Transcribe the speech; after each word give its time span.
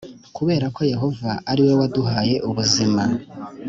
Kubera 0.37 0.65
ko 0.75 0.81
Yehova 0.93 1.31
ari 1.51 1.61
we 1.67 1.73
waduhaye 1.79 2.35
ubuzima 2.49 3.03